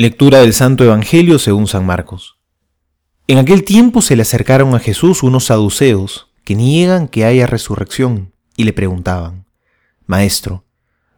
[0.00, 2.38] Lectura del Santo Evangelio según San Marcos.
[3.26, 8.32] En aquel tiempo se le acercaron a Jesús unos saduceos que niegan que haya resurrección
[8.56, 9.44] y le preguntaban,
[10.06, 10.64] Maestro,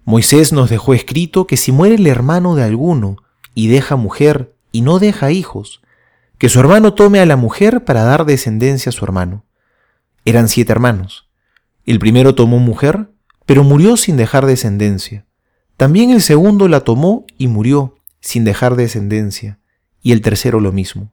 [0.04, 3.18] Moisés nos dejó escrito que si muere el hermano de alguno
[3.54, 5.80] y deja mujer y no deja hijos,
[6.38, 9.44] que su hermano tome a la mujer para dar descendencia a su hermano.
[10.24, 11.28] Eran siete hermanos.
[11.87, 13.10] El primero tomó mujer,
[13.46, 15.24] pero murió sin dejar descendencia.
[15.76, 19.58] También el segundo la tomó y murió sin dejar descendencia,
[20.00, 21.12] y el tercero lo mismo.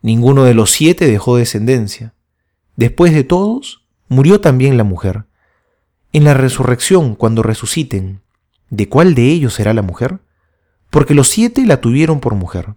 [0.00, 2.14] Ninguno de los siete dejó descendencia.
[2.76, 5.24] Después de todos, murió también la mujer.
[6.12, 8.22] En la resurrección, cuando resuciten,
[8.70, 10.20] ¿de cuál de ellos será la mujer?
[10.90, 12.74] Porque los siete la tuvieron por mujer.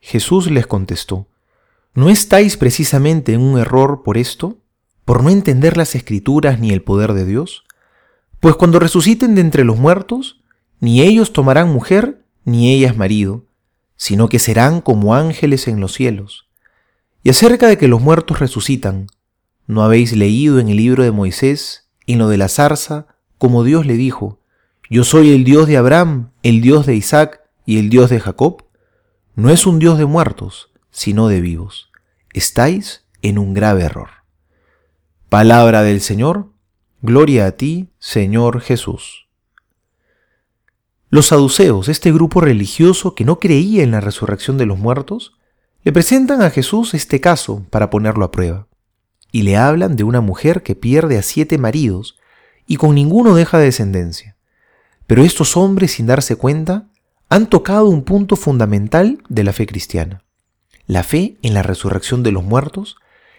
[0.00, 1.28] Jesús les contestó,
[1.94, 4.58] ¿no estáis precisamente en un error por esto?
[5.04, 7.64] ¿Por no entender las escrituras ni el poder de Dios?
[8.40, 10.40] Pues cuando resuciten de entre los muertos,
[10.80, 12.17] ni ellos tomarán mujer,
[12.48, 13.44] ni ellas marido,
[13.96, 16.48] sino que serán como ángeles en los cielos.
[17.22, 19.08] Y acerca de que los muertos resucitan,
[19.66, 23.84] ¿no habéis leído en el libro de Moisés, en lo de la zarza, como Dios
[23.86, 24.40] le dijo,
[24.88, 28.64] Yo soy el Dios de Abraham, el Dios de Isaac y el Dios de Jacob?
[29.34, 31.90] No es un Dios de muertos, sino de vivos.
[32.32, 34.08] Estáis en un grave error.
[35.28, 36.50] Palabra del Señor,
[37.02, 39.27] gloria a ti, Señor Jesús.
[41.10, 45.38] Los saduceos, este grupo religioso que no creía en la resurrección de los muertos,
[45.82, 48.66] le presentan a Jesús este caso para ponerlo a prueba,
[49.32, 52.18] y le hablan de una mujer que pierde a siete maridos
[52.66, 54.36] y con ninguno deja descendencia.
[55.06, 56.88] Pero estos hombres, sin darse cuenta,
[57.30, 60.24] han tocado un punto fundamental de la fe cristiana.
[60.86, 62.96] La fe en la resurrección de los muertos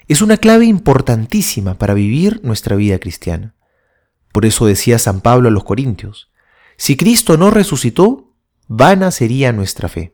[0.08, 3.54] es una clave importantísima para vivir nuestra vida cristiana.
[4.32, 6.32] Por eso decía San Pablo a los Corintios,
[6.80, 8.32] si Cristo no resucitó,
[8.70, 10.14] vana sería nuestra fe.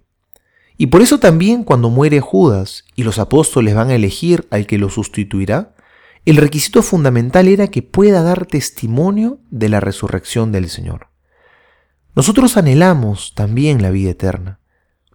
[0.77, 4.79] Y por eso también cuando muere Judas y los apóstoles van a elegir al que
[4.79, 5.75] lo sustituirá,
[6.25, 11.09] el requisito fundamental era que pueda dar testimonio de la resurrección del Señor.
[12.15, 14.59] Nosotros anhelamos también la vida eterna.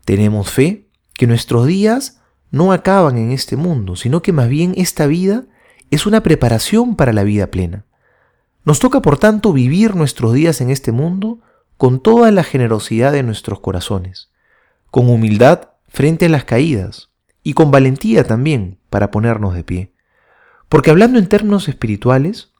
[0.04, 2.20] Tenemos fe que nuestros días
[2.52, 5.46] no acaban en este mundo, sino que más bien esta vida
[5.90, 7.86] es una preparación para la vida plena.
[8.64, 11.40] Nos toca, por tanto, vivir nuestros días en este mundo
[11.80, 14.28] con toda la generosidad de nuestros corazones,
[14.90, 17.08] con humildad frente a las caídas
[17.42, 19.94] y con valentía también para ponernos de pie.
[20.68, 22.52] Porque hablando en términos espirituales,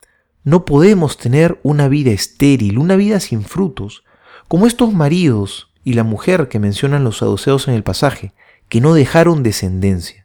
[0.43, 4.05] no podemos tener una vida estéril, una vida sin frutos,
[4.49, 8.33] como estos maridos y la mujer que mencionan los saduceos en el pasaje,
[8.71, 10.25] que no dejaron descendencia.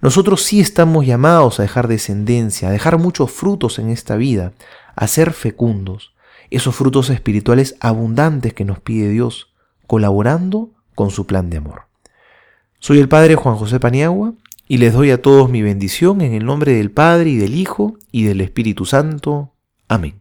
[0.00, 4.54] Nosotros sí estamos llamados a dejar descendencia, a dejar muchos frutos en esta vida,
[4.96, 6.14] a ser fecundos,
[6.50, 9.52] esos frutos espirituales abundantes que nos pide Dios,
[9.86, 11.82] colaborando con su plan de amor.
[12.78, 14.34] Soy el Padre Juan José Paniagua
[14.66, 17.96] y les doy a todos mi bendición en el nombre del Padre y del Hijo
[18.12, 19.52] y del Espíritu Santo.
[19.88, 20.19] Amén.